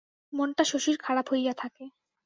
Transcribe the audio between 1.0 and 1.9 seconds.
খারাপ হইয়া থাকে।